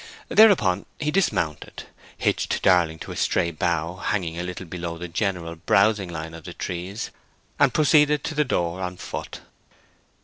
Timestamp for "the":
4.97-5.07, 6.45-6.55, 8.33-8.43